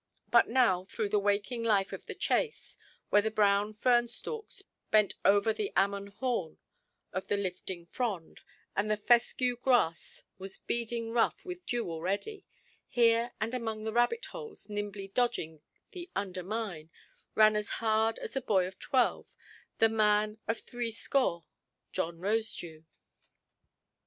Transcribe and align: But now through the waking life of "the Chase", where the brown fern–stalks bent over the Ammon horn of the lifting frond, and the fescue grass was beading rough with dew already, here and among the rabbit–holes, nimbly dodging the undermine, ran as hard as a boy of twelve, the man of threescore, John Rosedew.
But 0.31 0.49
now 0.49 0.83
through 0.83 1.09
the 1.09 1.19
waking 1.19 1.61
life 1.63 1.93
of 1.93 2.07
"the 2.07 2.15
Chase", 2.15 2.75
where 3.11 3.21
the 3.21 3.29
brown 3.29 3.71
fern–stalks 3.71 4.63
bent 4.89 5.13
over 5.23 5.53
the 5.53 5.71
Ammon 5.75 6.07
horn 6.07 6.57
of 7.13 7.27
the 7.27 7.37
lifting 7.37 7.85
frond, 7.85 8.41
and 8.75 8.89
the 8.89 8.97
fescue 8.97 9.57
grass 9.57 10.23
was 10.39 10.57
beading 10.57 11.11
rough 11.11 11.45
with 11.45 11.63
dew 11.67 11.87
already, 11.87 12.47
here 12.87 13.33
and 13.39 13.53
among 13.53 13.83
the 13.83 13.93
rabbit–holes, 13.93 14.69
nimbly 14.71 15.07
dodging 15.09 15.61
the 15.91 16.09
undermine, 16.15 16.89
ran 17.35 17.55
as 17.55 17.73
hard 17.77 18.17
as 18.17 18.35
a 18.35 18.41
boy 18.41 18.65
of 18.65 18.79
twelve, 18.79 19.27
the 19.77 19.87
man 19.87 20.39
of 20.47 20.61
threescore, 20.61 21.45
John 21.93 22.17
Rosedew. 22.17 22.85